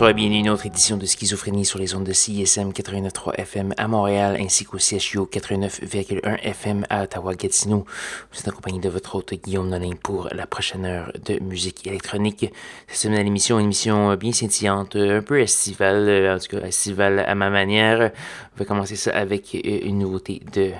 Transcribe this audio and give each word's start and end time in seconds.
Bonsoir 0.00 0.14
bienvenue 0.14 0.36
à 0.36 0.38
une 0.38 0.48
autre 0.48 0.64
édition 0.64 0.96
de 0.96 1.04
Schizophrénie 1.04 1.66
sur 1.66 1.78
les 1.78 1.94
ondes 1.94 2.04
de 2.04 2.14
CISM 2.14 2.70
89.3 2.70 3.34
FM 3.34 3.74
à 3.76 3.86
Montréal 3.86 4.38
ainsi 4.40 4.64
qu'au 4.64 4.78
CHU 4.78 5.18
89.1 5.18 6.38
FM 6.40 6.86
à 6.88 7.02
Ottawa-Gatineau. 7.02 7.84
Vous 8.32 8.38
êtes 8.38 8.48
accompagné 8.48 8.80
de 8.80 8.88
votre 8.88 9.14
hôte 9.16 9.34
Guillaume 9.34 9.68
Nolin 9.68 9.96
pour 10.02 10.30
la 10.32 10.46
prochaine 10.46 10.86
heure 10.86 11.12
de 11.26 11.38
musique 11.40 11.86
électronique. 11.86 12.50
Cette 12.86 12.96
semaine 12.96 13.18
à 13.18 13.22
l'émission, 13.22 13.58
une 13.58 13.66
émission 13.66 14.14
bien 14.14 14.32
scintillante, 14.32 14.96
un 14.96 15.20
peu 15.20 15.38
estivale, 15.38 16.34
en 16.34 16.38
tout 16.38 16.56
cas 16.56 16.66
estivale 16.66 17.18
à 17.18 17.34
ma 17.34 17.50
manière. 17.50 18.10
On 18.54 18.58
va 18.58 18.64
commencer 18.64 18.96
ça 18.96 19.10
avec 19.10 19.52
une 19.52 19.98
nouveauté 19.98 20.40
de 20.54 20.70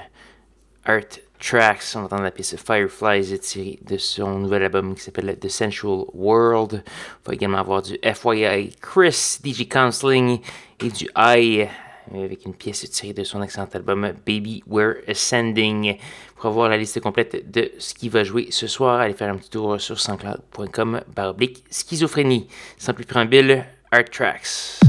Art 0.86 1.20
Tracks. 1.40 1.96
On 1.96 2.04
entend 2.04 2.20
la 2.20 2.30
pièce 2.30 2.56
Fireflies 2.56 3.38
tirée 3.40 3.78
de 3.82 3.96
son 3.96 4.38
nouvel 4.38 4.64
album 4.64 4.94
qui 4.94 5.02
s'appelle 5.02 5.36
The 5.38 5.48
Sensual 5.48 6.04
World. 6.12 6.82
On 6.84 7.28
va 7.28 7.34
également 7.34 7.58
avoir 7.58 7.82
du 7.82 7.98
FYI 8.02 8.76
Chris, 8.80 9.38
DJ 9.44 9.68
Counseling 9.68 10.40
et 10.80 10.88
du 10.88 11.08
I 11.16 11.66
avec 12.14 12.44
une 12.44 12.54
pièce 12.54 12.88
tirée 12.90 13.12
de 13.12 13.24
son 13.24 13.42
excellent 13.42 13.68
album 13.72 14.12
Baby 14.26 14.62
We're 14.66 14.96
Ascending. 15.08 15.96
Pour 16.36 16.46
avoir 16.46 16.68
la 16.68 16.76
liste 16.76 17.00
complète 17.00 17.50
de 17.50 17.70
ce 17.78 17.94
qui 17.94 18.08
va 18.08 18.24
jouer 18.24 18.48
ce 18.50 18.66
soir, 18.66 19.00
allez 19.00 19.14
faire 19.14 19.32
un 19.32 19.36
petit 19.36 19.50
tour 19.50 19.80
sur 19.80 19.98
sanscloud.com 19.98 21.02
baroblique 21.14 21.64
schizophrénie. 21.70 22.48
Sans 22.78 22.94
plus 22.94 23.04
préambule, 23.04 23.64
Art 23.92 24.10
Tracks. 24.10 24.80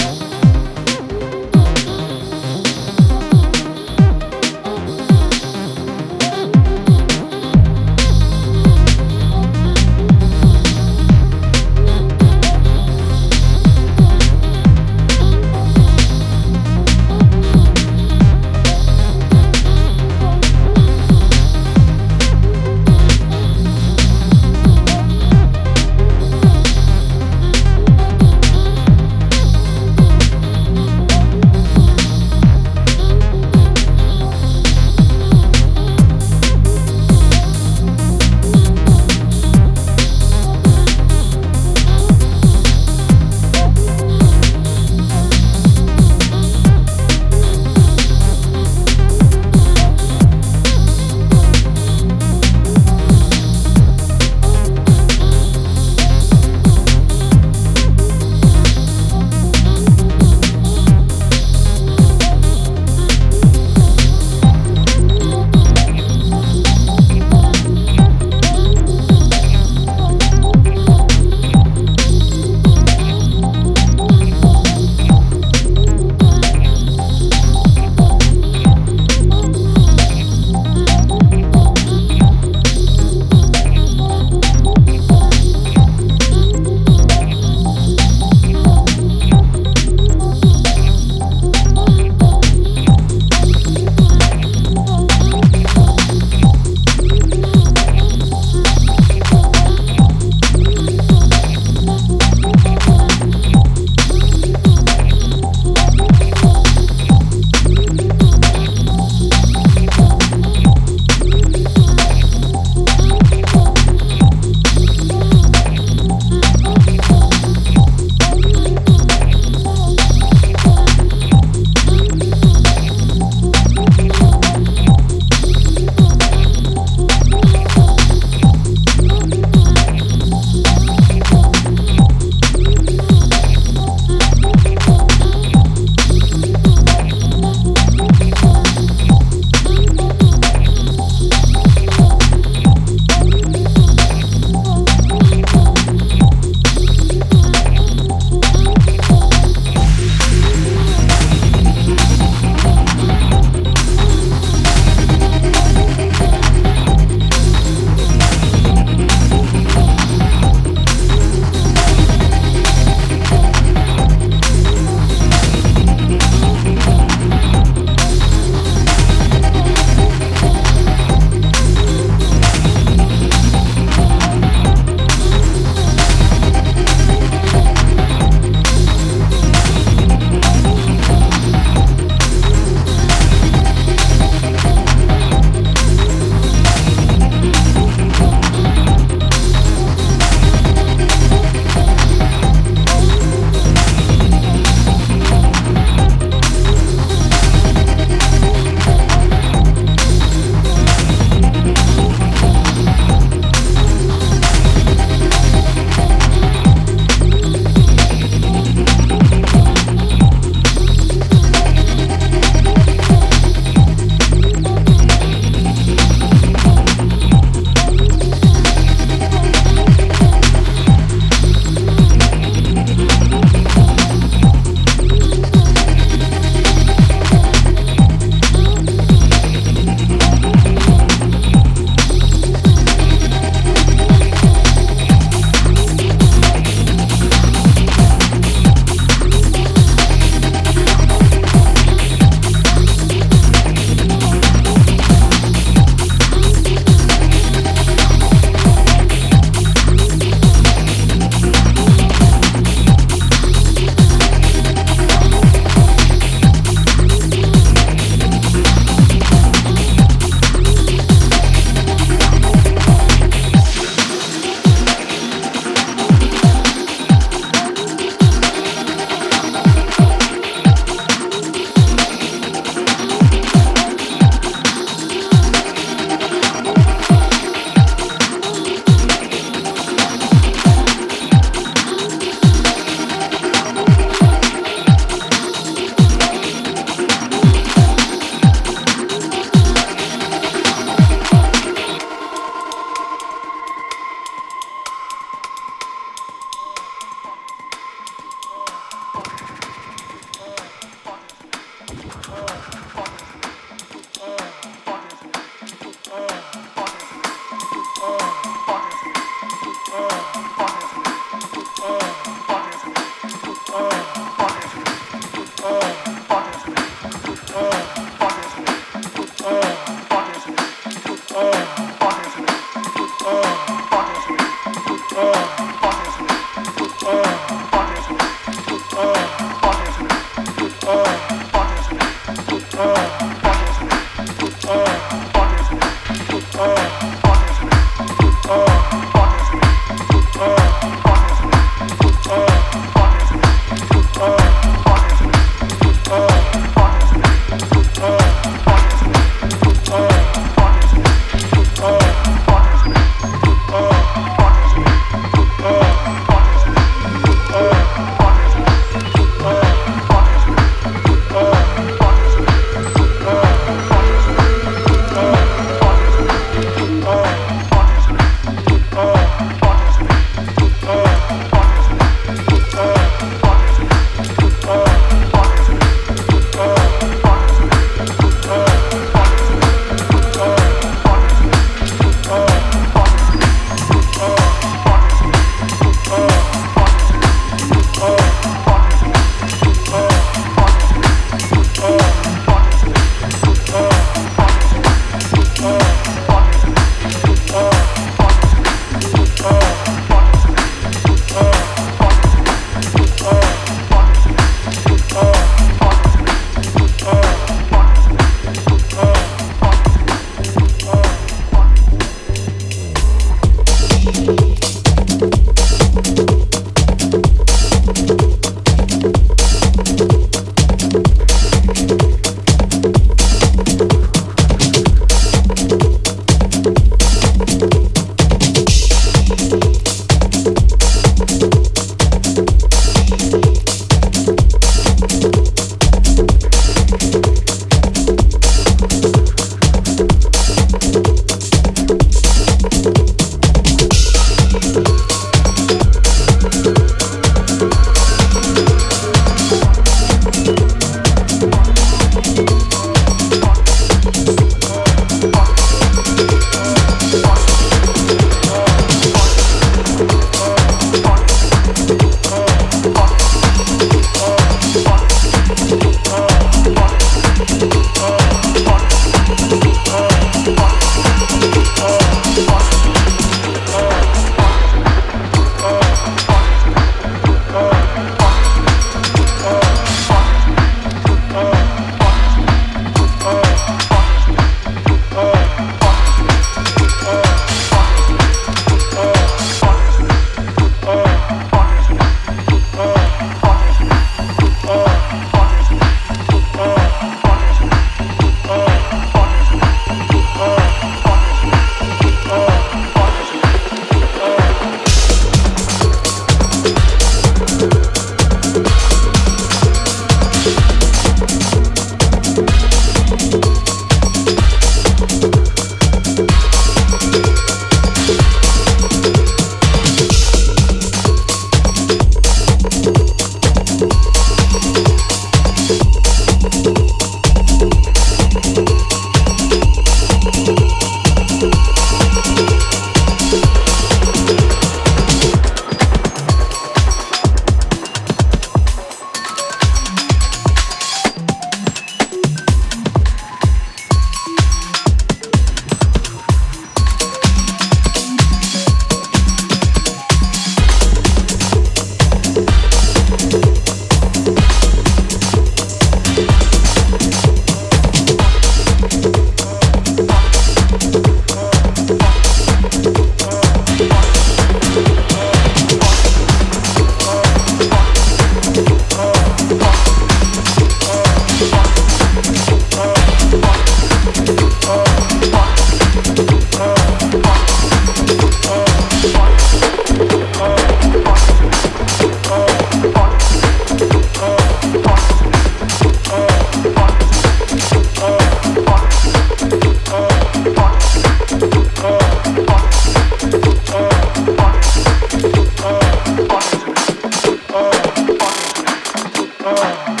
Oh. 599.43 600.00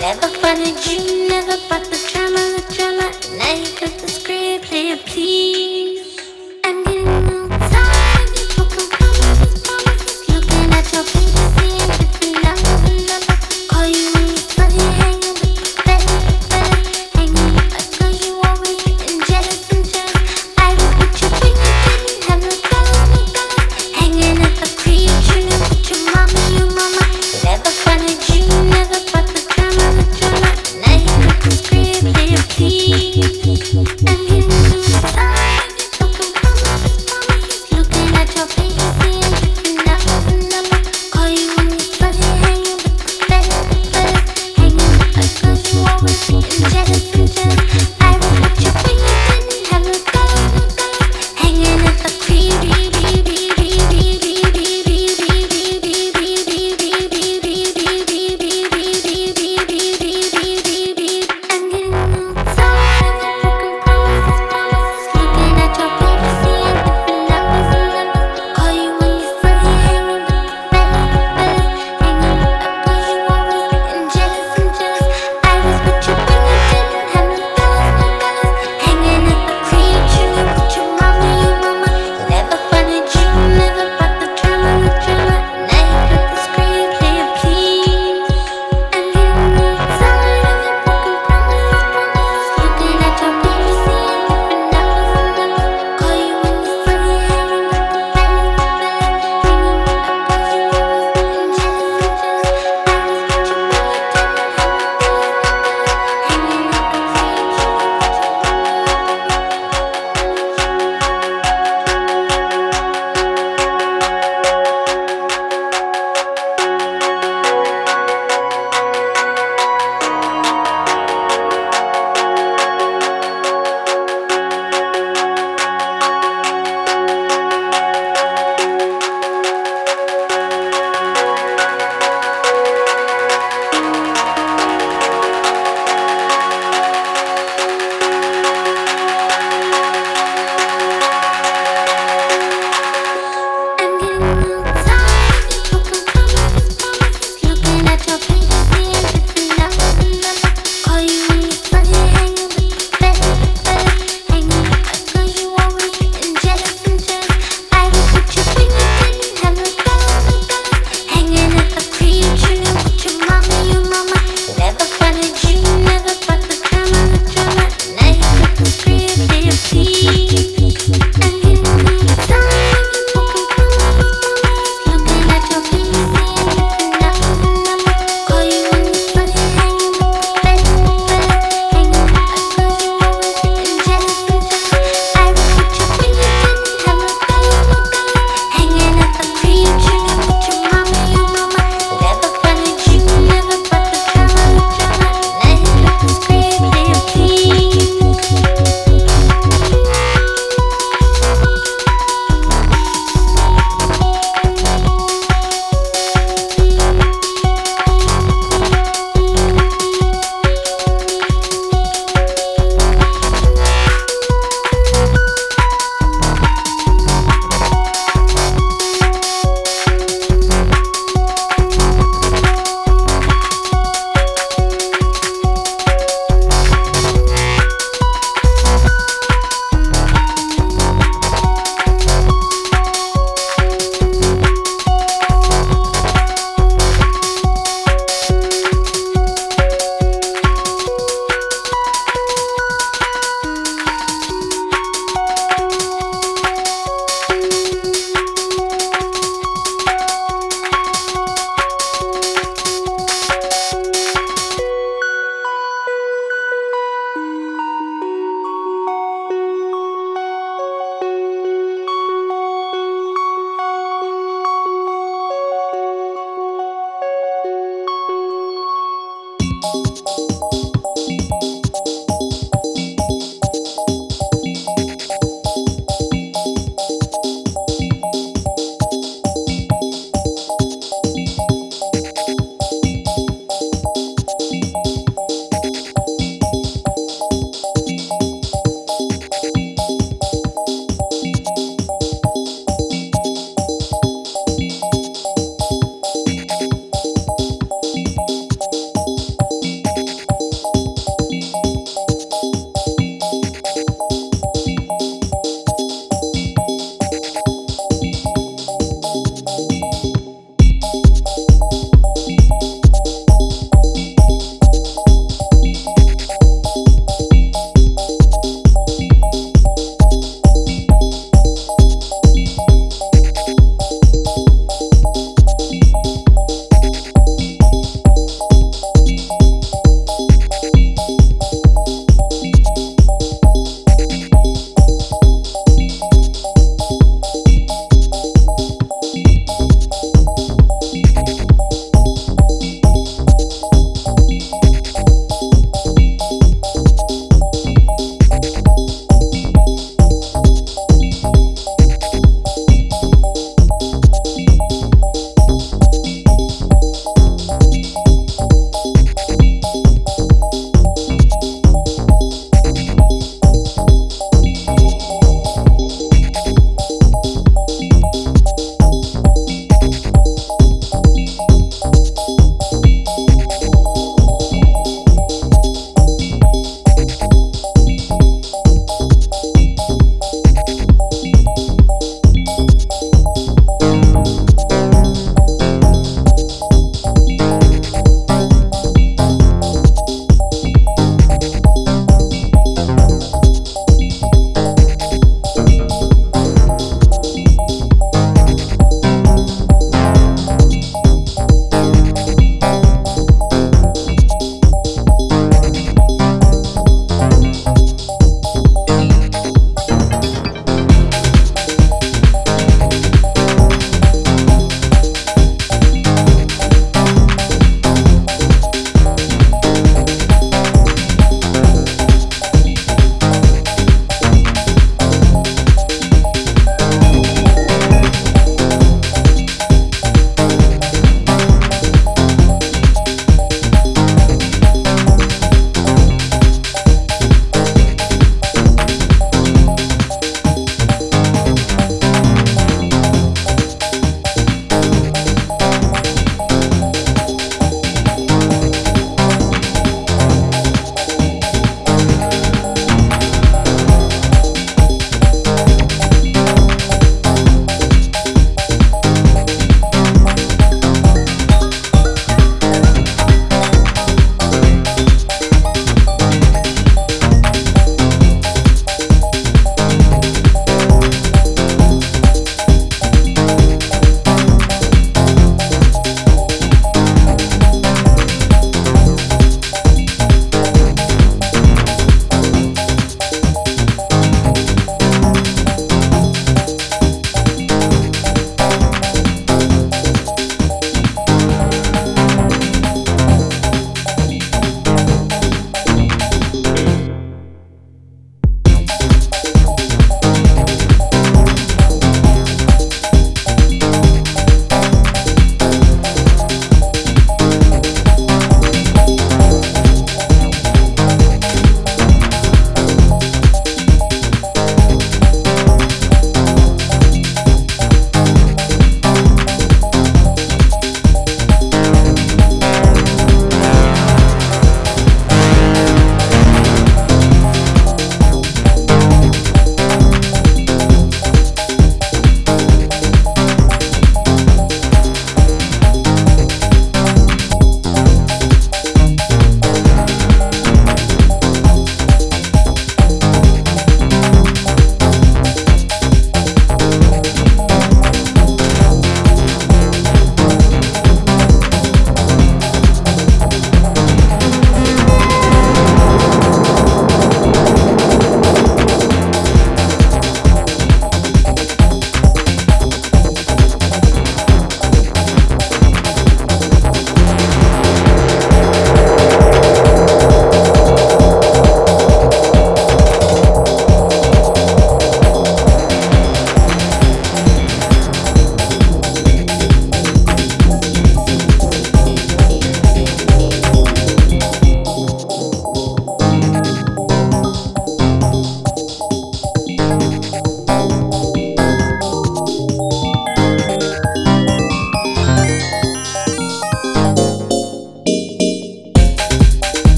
Never 0.00 0.28
wanted 0.42 0.80
you, 0.86 1.28
never 1.28 1.58
brought 1.68 1.84
the 1.84 2.00
drama, 2.10 2.40
the 2.56 2.64
drama. 2.74 3.12
Now 3.36 3.52
you 3.52 3.68
got 3.78 3.99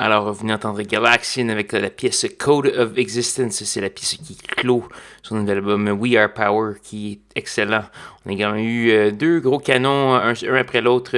Alors, 0.00 0.32
vous 0.32 0.42
venez 0.42 0.52
d'entendre 0.52 0.80
Galaxian 0.82 1.48
avec 1.48 1.72
la 1.72 1.90
pièce 1.90 2.24
Code 2.38 2.66
of 2.66 2.96
Existence. 2.96 3.64
C'est 3.64 3.80
la 3.80 3.90
pièce 3.90 4.16
qui 4.24 4.36
clôt 4.36 4.84
son 5.24 5.34
nouvel 5.34 5.56
album 5.56 5.88
We 5.88 6.14
Are 6.14 6.32
Power, 6.32 6.74
qui 6.80 7.14
est 7.14 7.38
excellent. 7.40 7.82
On 8.24 8.30
a 8.30 8.32
également 8.32 8.60
eu 8.60 8.92
euh, 8.92 9.10
deux 9.10 9.40
gros 9.40 9.58
canons, 9.58 10.14
un, 10.14 10.34
après 10.54 10.82
l'autre. 10.82 11.16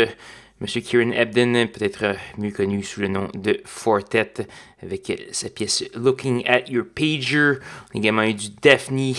Monsieur 0.63 0.83
Kieran 0.83 1.13
Ebden, 1.13 1.69
peut-être 1.69 2.17
mieux 2.37 2.51
connu 2.51 2.83
sous 2.83 3.01
le 3.01 3.09
nom 3.09 3.29
de 3.33 3.63
Fortet, 3.65 4.47
avec 4.83 5.11
sa 5.33 5.49
pièce 5.49 5.85
Looking 5.95 6.47
at 6.47 6.69
Your 6.69 6.85
Pager. 6.85 7.55
On 7.95 7.97
a 7.97 7.99
également 7.99 8.23
eu 8.25 8.35
du 8.35 8.49
Daphne, 8.61 9.15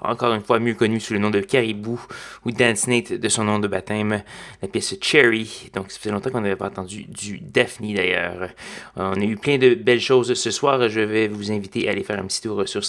encore 0.00 0.32
une 0.32 0.40
fois 0.40 0.58
mieux 0.60 0.72
connu 0.72 0.98
sous 0.98 1.12
le 1.12 1.18
nom 1.18 1.28
de 1.28 1.40
Caribou, 1.40 2.00
ou 2.46 2.52
Dance 2.52 2.86
Nate 2.86 3.12
de 3.12 3.28
son 3.28 3.44
nom 3.44 3.58
de 3.58 3.68
baptême, 3.68 4.22
la 4.62 4.68
pièce 4.68 4.94
Cherry. 5.02 5.70
Donc 5.74 5.90
ça 5.90 5.98
fait 5.98 6.10
longtemps 6.10 6.30
qu'on 6.30 6.40
n'avait 6.40 6.56
pas 6.56 6.68
entendu 6.68 7.04
du 7.04 7.38
Daphne 7.38 7.92
d'ailleurs. 7.92 8.48
On 8.96 9.12
a 9.12 9.24
eu 9.24 9.36
plein 9.36 9.58
de 9.58 9.74
belles 9.74 10.00
choses 10.00 10.32
ce 10.32 10.50
soir. 10.50 10.88
Je 10.88 11.00
vais 11.00 11.28
vous 11.28 11.52
inviter 11.52 11.86
à 11.88 11.90
aller 11.90 12.02
faire 12.02 12.18
un 12.18 12.26
petit 12.26 12.40
tour 12.40 12.66
sur 12.66 12.80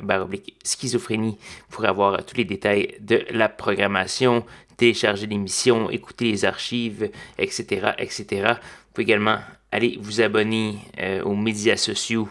baroblique 0.00 0.56
schizophrénie 0.64 1.36
pour 1.68 1.84
avoir 1.84 2.24
tous 2.24 2.38
les 2.38 2.46
détails 2.46 2.94
de 3.00 3.26
la 3.30 3.50
programmation 3.50 4.42
télécharger 4.80 5.26
l'émission, 5.26 5.90
écouter 5.90 6.30
les 6.30 6.46
archives, 6.46 7.10
etc., 7.36 7.90
etc. 7.98 8.24
Vous 8.54 8.94
pouvez 8.94 9.02
également 9.02 9.38
aller 9.70 9.98
vous 10.00 10.22
abonner 10.22 10.78
euh, 10.98 11.22
aux 11.22 11.36
médias 11.36 11.76
sociaux 11.76 12.30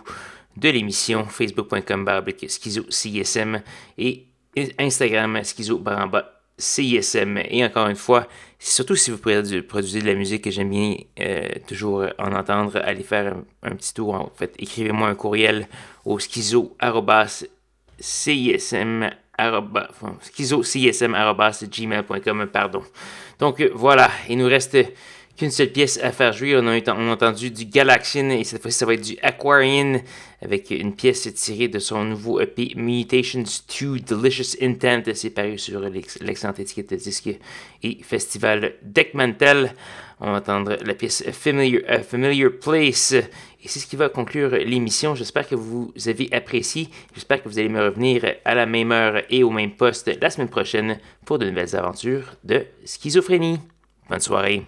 de 0.57 0.69
l'émission, 0.69 1.25
facebook.com 1.25 2.09
schizo 2.47 2.85
CISM 2.89 3.61
et 3.99 4.25
Instagram 4.79 5.43
schizo 5.43 5.79
CISM. 6.57 7.37
Et 7.49 7.63
encore 7.63 7.87
une 7.87 7.95
fois, 7.95 8.27
surtout 8.57 8.95
si 8.95 9.11
vous 9.11 9.19
produisez 9.19 10.01
de 10.01 10.07
la 10.07 10.15
musique 10.15 10.43
que 10.43 10.49
j'aime 10.49 10.71
bien 10.71 10.95
euh, 11.19 11.49
toujours 11.67 12.07
en 12.17 12.33
entendre, 12.33 12.81
allez 12.83 13.03
faire 13.03 13.35
un, 13.61 13.75
petit 13.75 13.93
tour. 13.93 14.15
En 14.15 14.31
fait, 14.35 14.55
écrivez-moi 14.57 15.07
un 15.07 15.15
courriel 15.15 15.67
au 16.03 16.17
schizo 16.17 16.75
CISM 17.99 19.11
schizo.csm.gmail.com, 20.33 22.47
pardon. 22.47 22.83
Donc 23.39 23.61
voilà, 23.73 24.09
il 24.29 24.37
nous 24.37 24.47
reste 24.47 24.77
qu'une 25.39 25.51
seule 25.51 25.71
pièce 25.71 25.97
à 26.03 26.11
faire 26.11 26.33
jouer. 26.33 26.57
On 26.57 26.67
a, 26.67 27.11
entendu 27.11 27.49
du 27.49 27.65
Galaxian 27.65 28.29
et 28.29 28.43
cette 28.43 28.61
fois-ci 28.61 28.77
ça 28.77 28.85
va 28.85 28.93
être 28.93 29.01
du 29.01 29.17
Aquarian 29.21 30.01
avec 30.41 30.69
une 30.71 30.93
pièce 30.93 31.33
tirée 31.33 31.69
de 31.69 31.79
son 31.79 32.03
nouveau 32.03 32.41
EP 32.41 32.73
Mutations 32.75 33.45
2 33.79 33.99
Delicious 33.99 34.57
Intent. 34.61 35.03
C'est 35.13 35.29
paru 35.29 35.57
sur 35.57 35.79
l'excellente 35.79 36.59
étiquette 36.59 36.89
de 36.89 36.97
disque 36.97 37.29
et 37.81 37.97
festival 38.03 38.73
Deckmantel. 38.83 39.73
On 40.21 40.31
va 40.31 40.37
entendre 40.37 40.75
la 40.83 40.93
pièce 40.93 41.23
Familiar, 41.31 41.81
Familiar 42.03 42.51
Place. 42.61 43.13
Et 43.13 43.67
c'est 43.67 43.79
ce 43.79 43.87
qui 43.87 43.95
va 43.95 44.09
conclure 44.09 44.51
l'émission. 44.51 45.15
J'espère 45.15 45.47
que 45.47 45.55
vous 45.55 45.93
avez 46.07 46.29
apprécié. 46.33 46.89
J'espère 47.13 47.41
que 47.41 47.47
vous 47.47 47.59
allez 47.59 47.69
me 47.69 47.81
revenir 47.81 48.25
à 48.43 48.55
la 48.55 48.65
même 48.65 48.91
heure 48.91 49.21
et 49.29 49.43
au 49.43 49.49
même 49.49 49.71
poste 49.71 50.11
la 50.21 50.29
semaine 50.29 50.49
prochaine 50.49 50.99
pour 51.25 51.39
de 51.39 51.49
nouvelles 51.49 51.75
aventures 51.75 52.35
de 52.43 52.65
schizophrénie. 52.83 53.59
Bonne 54.09 54.19
soirée. 54.19 54.65